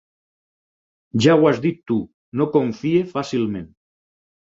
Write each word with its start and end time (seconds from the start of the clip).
Ja 1.27 1.35
ho 1.41 1.45
has 1.51 1.63
dit 1.67 1.79
tu, 1.93 1.99
no 2.41 2.51
confia 2.59 3.07
fàcilment. 3.17 3.73